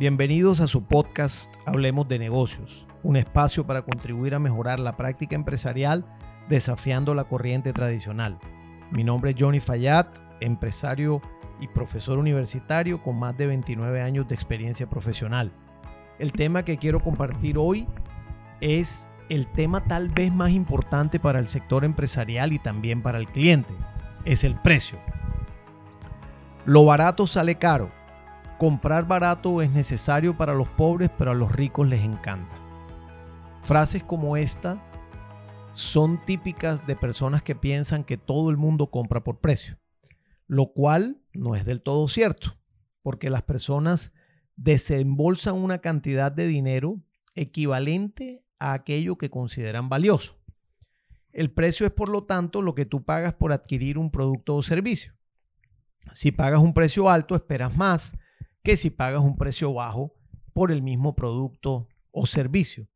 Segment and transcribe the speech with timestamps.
[0.00, 5.36] Bienvenidos a su podcast Hablemos de negocios, un espacio para contribuir a mejorar la práctica
[5.36, 6.06] empresarial
[6.48, 8.38] desafiando la corriente tradicional.
[8.90, 10.06] Mi nombre es Johnny Fayad,
[10.40, 11.20] empresario
[11.60, 15.52] y profesor universitario con más de 29 años de experiencia profesional.
[16.18, 17.86] El tema que quiero compartir hoy
[18.62, 23.26] es el tema tal vez más importante para el sector empresarial y también para el
[23.26, 23.74] cliente.
[24.24, 24.98] Es el precio.
[26.64, 27.99] Lo barato sale caro
[28.60, 32.54] comprar barato es necesario para los pobres, pero a los ricos les encanta.
[33.62, 34.86] Frases como esta
[35.72, 39.78] son típicas de personas que piensan que todo el mundo compra por precio,
[40.46, 42.58] lo cual no es del todo cierto,
[43.00, 44.12] porque las personas
[44.56, 47.00] desembolsan una cantidad de dinero
[47.34, 50.36] equivalente a aquello que consideran valioso.
[51.32, 54.62] El precio es, por lo tanto, lo que tú pagas por adquirir un producto o
[54.62, 55.14] servicio.
[56.12, 58.18] Si pagas un precio alto, esperas más
[58.62, 60.14] que si pagas un precio bajo
[60.52, 62.88] por el mismo producto o servicio.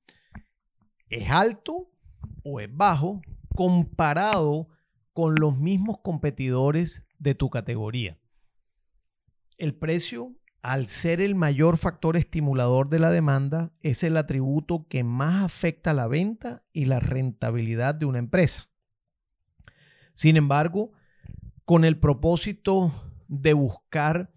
[1.09, 1.91] ¿Es alto
[2.43, 3.23] o es bajo
[3.55, 4.69] comparado
[5.13, 8.19] con los mismos competidores de tu categoría?
[9.57, 15.05] El precio, al ser el mayor factor estimulador de la demanda, es el atributo que
[15.05, 18.69] más afecta la venta y la rentabilidad de una empresa.
[20.13, 20.93] Sin embargo,
[21.65, 22.93] con el propósito
[23.29, 24.34] de buscar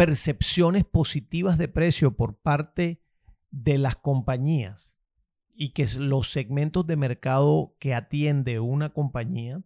[0.00, 3.02] percepciones positivas de precio por parte
[3.50, 4.94] de las compañías
[5.52, 9.62] y que los segmentos de mercado que atiende una compañía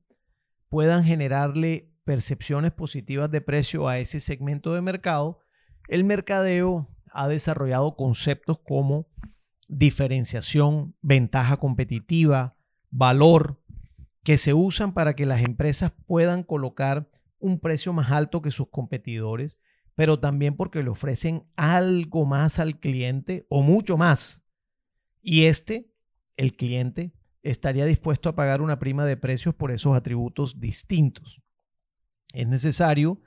[0.68, 5.38] puedan generarle percepciones positivas de precio a ese segmento de mercado,
[5.86, 9.06] el mercadeo ha desarrollado conceptos como
[9.68, 12.56] diferenciación, ventaja competitiva,
[12.90, 13.62] valor,
[14.24, 18.68] que se usan para que las empresas puedan colocar un precio más alto que sus
[18.68, 19.60] competidores
[19.94, 24.42] pero también porque le ofrecen algo más al cliente o mucho más.
[25.22, 25.90] Y este,
[26.36, 27.12] el cliente,
[27.44, 31.40] estaría dispuesto a pagar una prima de precios por esos atributos distintos.
[32.32, 33.20] Es necesario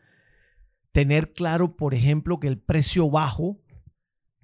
[0.91, 3.61] tener claro, por ejemplo, que el precio bajo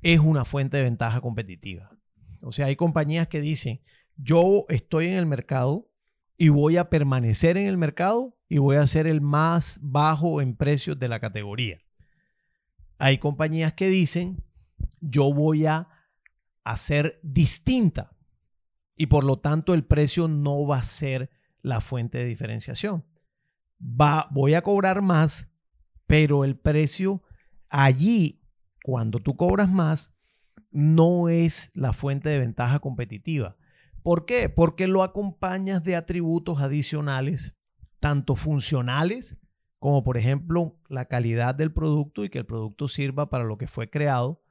[0.01, 1.97] es una fuente de ventaja competitiva.
[2.41, 3.81] O sea, hay compañías que dicen,
[4.15, 5.89] yo estoy en el mercado
[6.37, 10.55] y voy a permanecer en el mercado y voy a ser el más bajo en
[10.55, 11.82] precios de la categoría.
[12.97, 14.43] Hay compañías que dicen,
[15.01, 15.89] yo voy a
[16.63, 18.15] hacer distinta
[18.95, 21.29] y por lo tanto el precio no va a ser
[21.61, 23.05] la fuente de diferenciación.
[23.81, 25.49] Va, voy a cobrar más,
[26.07, 27.23] pero el precio
[27.69, 28.41] allí,
[28.83, 30.13] cuando tú cobras más,
[30.71, 33.57] no es la fuente de ventaja competitiva.
[34.03, 34.49] ¿Por qué?
[34.49, 37.55] Porque lo acompañas de atributos adicionales,
[37.99, 39.37] tanto funcionales
[39.83, 43.67] como por ejemplo la calidad del producto y que el producto sirva para lo que
[43.67, 44.41] fue creado,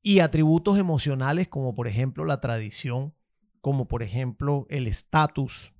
[0.00, 3.12] y atributos emocionales como por ejemplo la tradición,
[3.60, 5.72] como por ejemplo el estatus.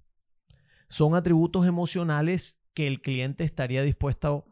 [0.88, 4.44] Son atributos emocionales que el cliente estaría dispuesto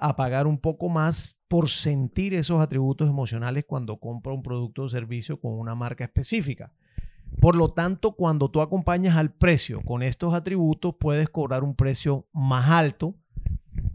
[0.00, 4.88] a pagar un poco más por sentir esos atributos emocionales cuando compra un producto o
[4.88, 6.72] servicio con una marca específica.
[7.40, 12.26] Por lo tanto, cuando tú acompañas al precio con estos atributos, puedes cobrar un precio
[12.32, 13.14] más alto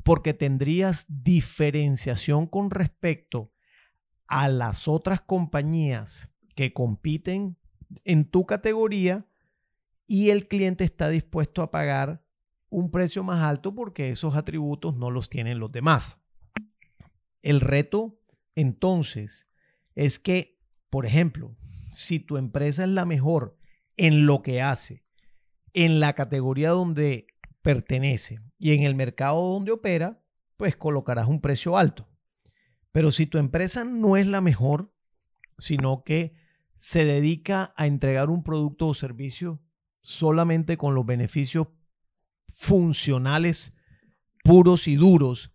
[0.04, 3.52] porque tendrías diferenciación con respecto
[4.28, 7.58] a las otras compañías que compiten
[8.06, 9.26] en tu categoría
[10.08, 12.24] y el cliente está dispuesto a pagar
[12.70, 16.20] un precio más alto porque esos atributos no los tienen los demás.
[17.42, 18.20] El reto
[18.56, 19.48] entonces
[19.96, 21.56] es que, por ejemplo,
[21.92, 23.58] si tu empresa es la mejor
[23.98, 25.04] en lo que hace,
[25.74, 27.28] en la categoría donde
[27.62, 30.22] pertenece y en el mercado donde opera,
[30.58, 32.08] pues colocarás un precio alto.
[32.92, 34.94] Pero si tu empresa no es la mejor,
[35.58, 36.34] sino que
[36.76, 39.62] se dedica a entregar un producto o servicio
[40.02, 41.68] solamente con los beneficios
[42.54, 43.76] funcionales
[44.44, 45.54] puros y duros,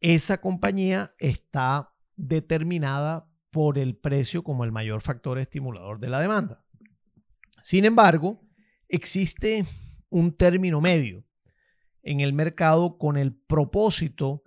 [0.00, 6.64] esa compañía está determinada por el precio como el mayor factor estimulador de la demanda.
[7.62, 8.40] Sin embargo,
[8.88, 9.64] existe
[10.10, 11.27] un término medio
[12.08, 14.42] en el mercado con el propósito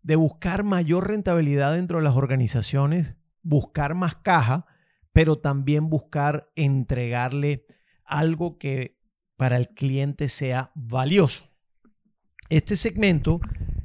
[0.00, 4.64] de buscar mayor rentabilidad dentro de las organizaciones, buscar más caja,
[5.10, 7.66] pero también buscar entregarle
[8.04, 9.00] algo que
[9.36, 11.50] para el cliente sea valioso.
[12.48, 13.40] Este segmento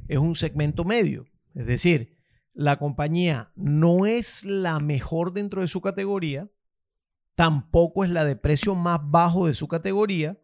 [0.06, 2.16] es un segmento medio, es decir,
[2.54, 6.48] la compañía no es la mejor dentro de su categoría,
[7.34, 10.38] tampoco es la de precio más bajo de su categoría,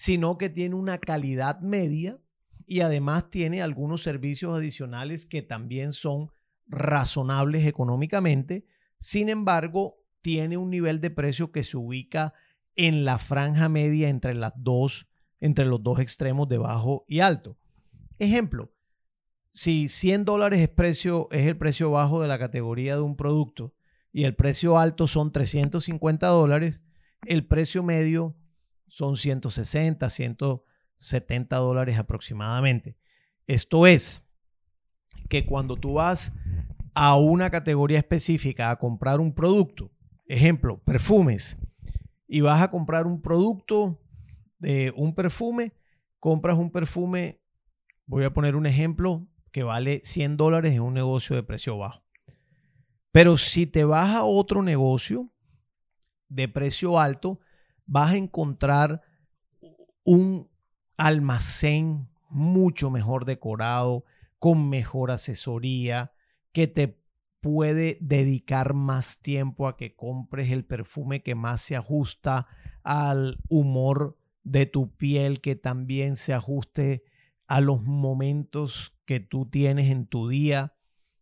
[0.00, 2.18] sino que tiene una calidad media
[2.66, 6.30] y además tiene algunos servicios adicionales que también son
[6.68, 8.64] razonables económicamente,
[8.96, 12.32] sin embargo, tiene un nivel de precio que se ubica
[12.76, 15.06] en la franja media entre las dos,
[15.38, 17.58] entre los dos extremos de bajo y alto.
[18.18, 18.72] Ejemplo,
[19.50, 23.74] si 100 dólares es, precio, es el precio bajo de la categoría de un producto
[24.14, 26.80] y el precio alto son 350 dólares,
[27.26, 28.39] el precio medio
[28.90, 32.96] son 160, 170 dólares aproximadamente.
[33.46, 34.22] Esto es
[35.28, 36.32] que cuando tú vas
[36.92, 39.90] a una categoría específica a comprar un producto,
[40.26, 41.56] ejemplo, perfumes,
[42.28, 44.00] y vas a comprar un producto
[44.58, 45.72] de un perfume,
[46.18, 47.40] compras un perfume,
[48.06, 52.04] voy a poner un ejemplo, que vale 100 dólares en un negocio de precio bajo.
[53.12, 55.32] Pero si te vas a otro negocio
[56.28, 57.40] de precio alto,
[57.90, 59.02] vas a encontrar
[60.04, 60.48] un
[60.96, 64.04] almacén mucho mejor decorado,
[64.38, 66.12] con mejor asesoría,
[66.52, 67.02] que te
[67.40, 72.46] puede dedicar más tiempo a que compres el perfume que más se ajusta
[72.84, 77.02] al humor de tu piel, que también se ajuste
[77.48, 80.74] a los momentos que tú tienes en tu día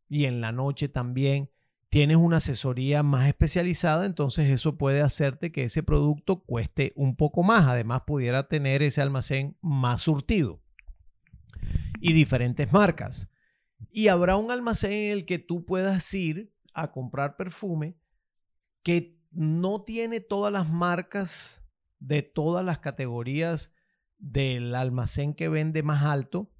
[0.06, 1.50] y en la noche también.
[1.90, 7.42] Tienes una asesoría más especializada, entonces eso puede hacerte que ese producto cueste un poco
[7.42, 7.64] más.
[7.64, 10.60] Además, pudiera tener ese almacén más surtido
[12.00, 13.28] y diferentes marcas.
[13.90, 17.96] Y habrá un almacén en el que tú puedas ir a comprar perfume
[18.82, 21.62] que no tiene todas las marcas
[21.98, 23.72] de todas las categorías
[24.18, 26.50] del almacén que vende más alto,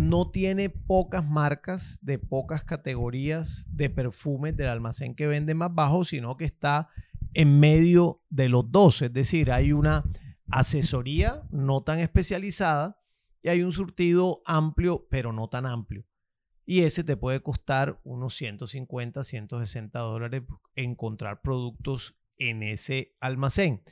[0.00, 6.04] no tiene pocas marcas de pocas categorías de perfumes del almacén que vende más bajo,
[6.04, 6.88] sino que está
[7.34, 9.02] en medio de los dos.
[9.02, 10.04] Es decir, hay una
[10.50, 12.98] asesoría no tan especializada
[13.42, 16.06] y hay un surtido amplio, pero no tan amplio.
[16.64, 20.42] Y ese te puede costar unos 150, 160 dólares
[20.76, 23.82] encontrar productos en ese almacén.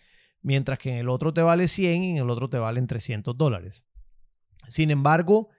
[0.41, 3.37] Mientras que en el otro te vale 100 y en el otro te valen 300
[3.37, 3.85] dólares.
[4.69, 5.51] Sin embargo,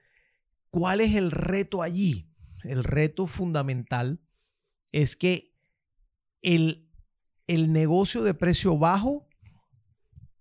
[0.70, 2.30] ¿cuál es el reto allí?
[2.64, 4.20] El reto fundamental
[4.92, 5.54] es que
[6.42, 6.90] el,
[7.48, 9.28] el negocio de precio bajo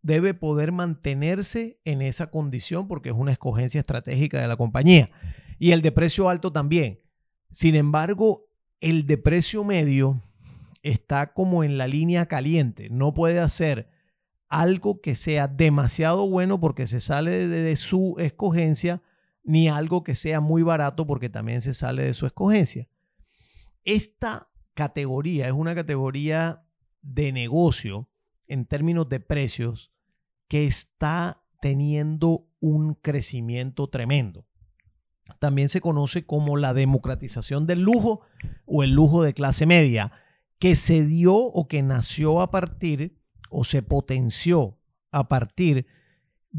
[0.02, 5.10] debe poder mantenerse en esa condición porque es una escogencia estratégica de la compañía
[5.58, 7.00] y el de precio alto también.
[7.50, 8.46] Sin embargo,
[8.80, 10.22] el de precio medio
[10.82, 12.88] está como en la línea caliente.
[12.90, 13.90] No puede hacer
[14.48, 19.02] algo que sea demasiado bueno porque se sale de, su escogencia,
[19.48, 22.88] ni algo que sea muy barato porque también se sale de su escogencia.
[23.84, 26.64] Esta categoría es una categoría
[27.02, 28.08] de negocio
[28.46, 29.92] en términos de precios
[30.48, 34.48] que está teniendo un crecimiento tremendo
[35.38, 38.22] también se conoce como la democratización del lujo
[38.66, 40.12] o el lujo de clase media,
[40.58, 43.20] que se dio o que nació a partir
[43.50, 44.78] o se potenció
[45.10, 45.86] a partir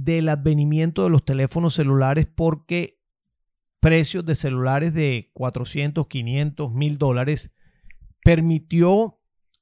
[0.04, 3.02] del advenimiento de los teléfonos celulares porque
[3.80, 7.52] precios de celulares de 400, 500, 1000 dólares
[8.24, 9.20] permitió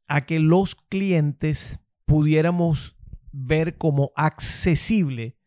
[0.08, 2.96] a que los clientes pudiéramos
[3.32, 5.38] ver como accesible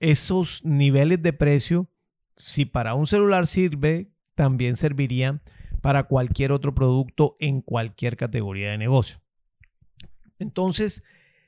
[0.00, 1.90] esos niveles de precio
[2.36, 5.42] si para un celular sirve, también serviría
[5.80, 9.20] para cualquier otro producto en cualquier categoría de negocio.
[10.38, 11.02] Entonces,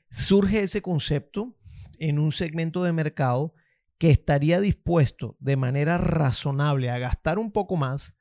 [0.09, 1.55] surge ese concepto
[2.01, 3.53] en un segmento de mercado
[3.99, 8.15] que estaría dispuesto de manera razonable a gastar un poco más,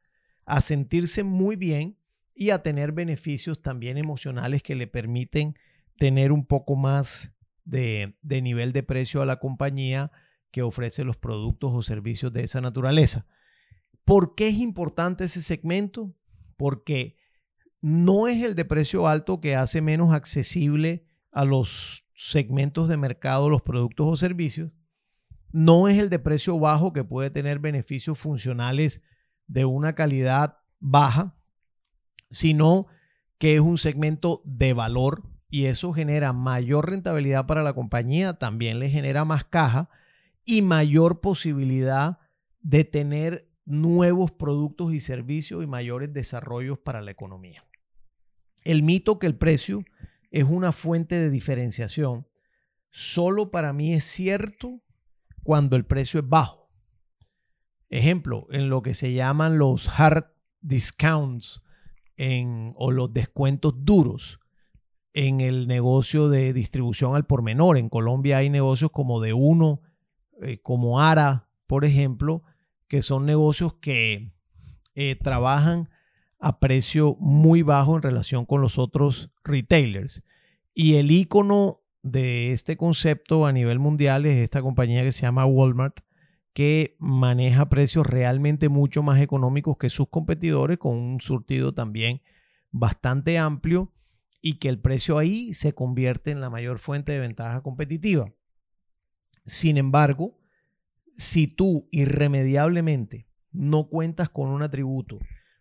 [0.45, 1.97] a sentirse muy bien
[2.35, 5.57] y a tener beneficios también emocionales que le permiten
[5.97, 7.33] tener un poco más
[7.65, 10.13] de, de nivel de precio a la compañía
[10.51, 13.27] que ofrece los productos o servicios de esa naturaleza.
[14.05, 16.15] ¿Por qué es importante ese segmento?
[16.59, 17.17] Porque
[17.81, 23.49] no es el de precio alto que hace menos accesible a los segmentos de mercado
[23.49, 24.71] los productos o servicios.
[25.53, 29.01] No es el de precio bajo que puede tener beneficios funcionales
[29.47, 31.35] de una calidad baja,
[32.31, 32.89] sino
[33.39, 38.81] que es un segmento de valor y eso genera mayor rentabilidad para la compañía, también
[38.81, 39.89] le genera más caja
[40.45, 42.19] y mayor posibilidad
[42.61, 47.65] de tener nuevos productos y servicios y mayores desarrollos para la economía.
[48.63, 49.85] El mito que el precio
[50.31, 52.27] es una fuente de diferenciación
[52.91, 54.83] solo para mí es cierto
[55.43, 56.71] cuando el precio es bajo.
[57.89, 60.27] Ejemplo, en lo que se llaman los hard
[60.61, 61.63] discounts
[62.75, 64.41] o los descuentos duros
[65.15, 67.79] en el negocio de distribución al por menor.
[67.79, 69.81] En Colombia hay negocios como de uno
[70.43, 72.43] eh, como ARA, por ejemplo,
[72.89, 74.35] que son negocios que
[74.95, 75.89] eh, trabajan
[76.41, 80.23] a precio muy bajo en relación con los otros retailers.
[80.75, 85.45] Y el icono de este concepto a nivel mundial es esta compañía que se llama
[85.45, 86.01] Walmart,
[86.55, 92.23] que maneja precios realmente mucho más económicos que sus competidores, con un surtido también
[92.71, 93.93] bastante amplio
[94.41, 98.33] y que el precio ahí se convierte en la mayor fuente de ventaja competitiva.
[99.45, 100.39] Sin embargo,
[101.17, 105.19] si tú irremediablemente no cuentas con un atributo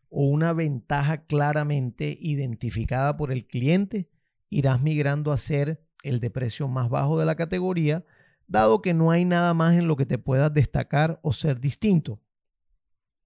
[0.10, 4.10] o una ventaja claramente identificada por el cliente,
[4.50, 8.06] irás migrando a ser el de precio más bajo de la categoría,
[8.48, 12.20] dado que no hay nada más en lo que te puedas destacar o ser distinto.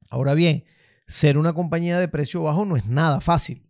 [0.09, 0.65] Ahora bien,
[1.07, 3.65] ser una compañía de precio bajo no es nada fácil.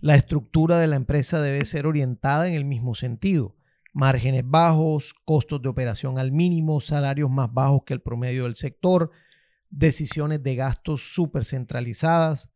[0.00, 3.56] La estructura de la empresa debe ser orientada en el mismo sentido.
[3.92, 9.10] Márgenes bajos, costos de operación al mínimo, salarios más bajos que el promedio del sector,
[9.70, 12.50] decisiones de gastos súper centralizadas,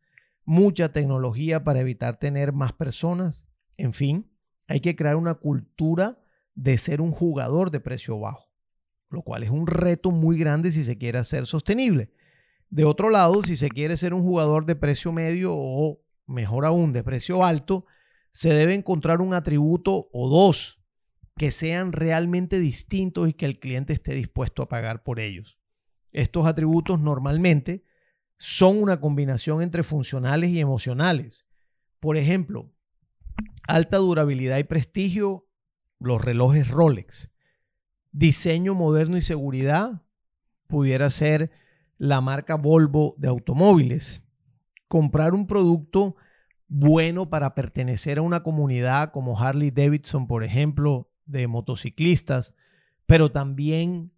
[0.49, 3.45] mucha tecnología para evitar tener más personas.
[3.77, 4.31] En fin,
[4.67, 6.17] hay que crear una cultura
[6.55, 8.49] de ser un jugador de precio bajo,
[9.11, 12.11] lo cual es un reto muy grande si se quiere hacer sostenible.
[12.71, 16.93] De otro lado, si se quiere ser un jugador de precio medio o mejor aún
[16.93, 17.85] de precio alto,
[18.31, 20.83] se debe encontrar un atributo o dos
[21.37, 25.59] que sean realmente distintos y que el cliente esté dispuesto a pagar por ellos.
[26.11, 27.83] Estos atributos normalmente
[28.39, 31.45] son una combinación entre funcionales y emocionales.
[31.99, 32.71] Por ejemplo,
[33.67, 35.47] alta durabilidad y prestigio,
[35.99, 37.29] los relojes Rolex.
[38.11, 40.01] Diseño moderno y seguridad,
[40.67, 41.51] pudiera ser
[41.97, 44.23] la marca Volvo de automóviles.
[44.87, 46.15] Comprar un producto
[46.67, 52.55] bueno para pertenecer a una comunidad como Harley Davidson, por ejemplo, de motociclistas,
[53.05, 54.13] pero también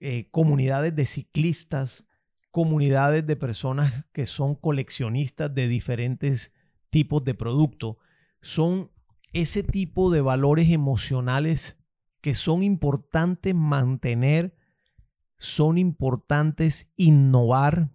[0.00, 2.07] eh, comunidades de ciclistas,
[2.50, 6.52] comunidades de personas que son coleccionistas de diferentes
[6.90, 7.96] tipos de productos.
[8.40, 8.90] Son
[9.32, 11.78] ese tipo de valores emocionales
[12.20, 14.56] que son importantes mantener,
[15.36, 17.90] son importantes innovar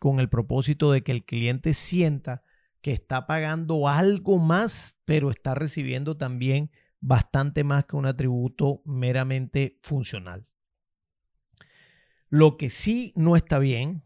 [0.00, 2.42] con el propósito de que el cliente sienta
[2.80, 9.78] que está pagando algo más, pero está recibiendo también bastante más que un atributo meramente
[9.82, 10.46] funcional.
[12.28, 14.02] Lo que sí no está bien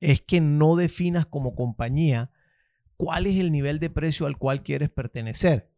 [0.00, 2.30] es que no definas como compañía
[2.96, 5.70] cuál es el nivel de precio al cual quieres pertenecer.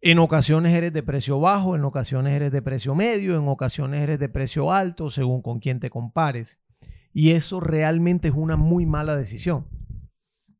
[0.00, 4.18] En ocasiones eres de precio bajo, en ocasiones eres de precio medio, en ocasiones eres
[4.18, 6.60] de precio alto, según con quién te compares.
[7.12, 9.66] Y eso realmente es una muy mala decisión.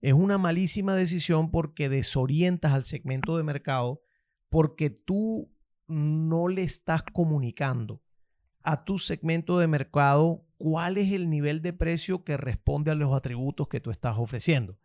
[0.00, 4.02] Es una malísima decisión porque desorientas al segmento de mercado
[4.48, 5.50] porque tú
[5.88, 8.03] no le estás comunicando
[8.64, 13.14] a tu segmento de mercado cuál es el nivel de precio que responde a los
[13.14, 14.78] atributos que tú estás ofreciendo.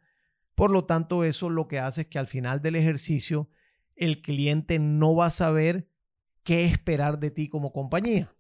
[0.54, 3.50] Por lo tanto, eso lo que hace es que al final del ejercicio
[3.96, 5.90] el cliente no va a saber
[6.44, 8.36] qué esperar de ti como compañía.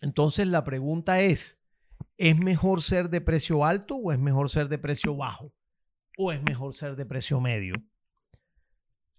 [0.00, 1.60] Entonces la pregunta es,
[2.16, 5.52] ¿es mejor ser de precio alto o es mejor ser de precio bajo?
[6.16, 7.74] ¿O es mejor ser de precio medio?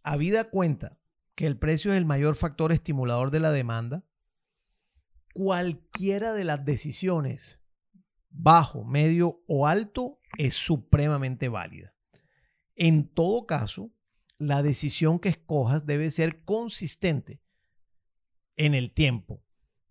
[0.01, 0.97] Habida cuenta
[1.35, 4.03] que el precio es el mayor factor estimulador de la demanda,
[5.35, 7.59] cualquiera de las decisiones,
[8.29, 11.93] bajo, medio o alto, es supremamente válida.
[12.73, 13.91] En todo caso,
[14.37, 17.41] la decisión que escojas debe ser consistente
[18.55, 19.43] en el tiempo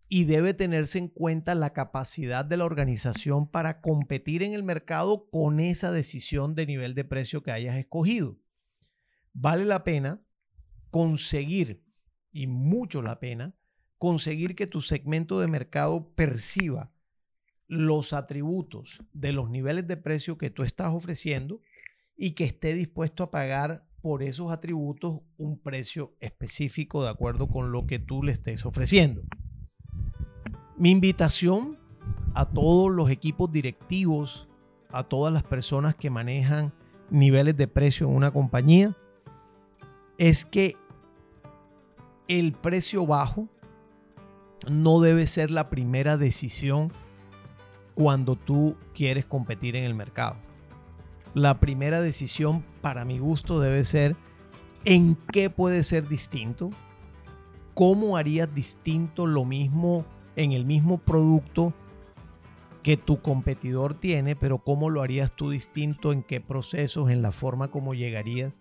[0.08, 5.28] y debe tenerse en cuenta la capacidad de la organización para competir en el mercado
[5.28, 8.40] con esa decisión de nivel de precio que hayas escogido.
[9.34, 10.24] Vale la pena
[10.88, 11.84] conseguir,
[12.32, 13.54] y mucho la pena,
[14.04, 16.92] conseguir que tu segmento de mercado perciba
[17.68, 21.62] los atributos de los niveles de precio que tú estás ofreciendo
[22.14, 27.72] y que esté dispuesto a pagar por esos atributos un precio específico de acuerdo con
[27.72, 29.22] lo que tú le estés ofreciendo.
[30.76, 31.78] Mi invitación
[32.34, 34.50] a todos los equipos directivos,
[34.90, 36.74] a todas las personas que manejan
[37.08, 38.94] niveles de precio en una compañía,
[40.18, 40.76] es que
[42.28, 43.48] el precio bajo
[44.70, 46.92] no debe ser la primera decisión
[47.94, 50.36] cuando tú quieres competir en el mercado.
[51.34, 54.16] La primera decisión, para mi gusto, debe ser
[54.84, 56.70] en qué puede ser distinto,
[57.74, 60.04] cómo harías distinto lo mismo
[60.36, 61.72] en el mismo producto
[62.82, 67.32] que tu competidor tiene, pero cómo lo harías tú distinto, en qué procesos, en la
[67.32, 68.60] forma como llegarías.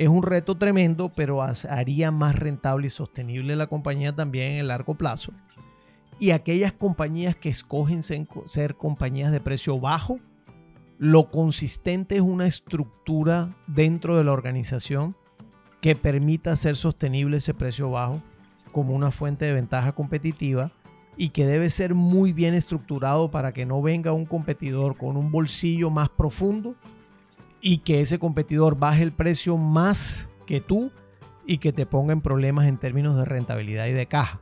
[0.00, 4.68] Es un reto tremendo, pero haría más rentable y sostenible la compañía también en el
[4.68, 5.30] largo plazo.
[6.18, 10.18] Y aquellas compañías que escogen ser compañías de precio bajo,
[10.96, 15.14] Lo consistente es una estructura dentro de la organización
[15.82, 18.22] que permita hacer sostenible ese precio bajo
[18.72, 20.72] como una fuente de ventaja competitiva
[21.18, 25.30] y que debe ser muy bien estructurado para que no venga un competidor con un
[25.30, 26.74] bolsillo más profundo
[27.60, 30.90] y que ese competidor baje el precio más que tú
[31.46, 34.40] y que te ponga en problemas en términos de rentabilidad y de caja.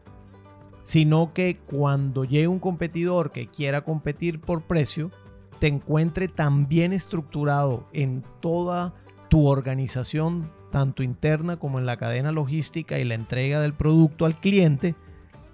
[0.82, 5.10] Sino que cuando llegue un competidor que quiera competir por precio,
[5.58, 8.94] te encuentre tan bien estructurado en toda
[9.28, 14.38] tu organización, tanto interna como en la cadena logística y la entrega del producto al
[14.38, 14.94] cliente,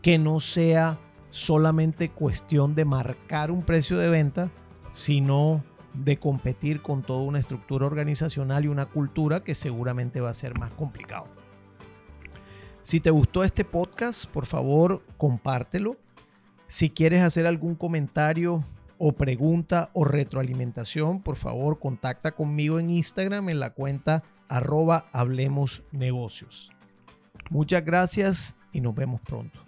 [0.02, 4.50] que no sea solamente cuestión de marcar un precio de venta,
[4.92, 10.34] sino de competir con toda una estructura organizacional y una cultura que seguramente va a
[10.34, 11.26] ser más complicado.
[12.82, 15.96] Si te gustó este podcast, por favor, compártelo.
[16.66, 18.64] Si quieres hacer algún comentario
[18.98, 25.82] o pregunta o retroalimentación, por favor, contacta conmigo en Instagram en la cuenta arroba Hablemos
[25.92, 26.72] Negocios.
[27.50, 29.63] Muchas gracias y nos vemos pronto.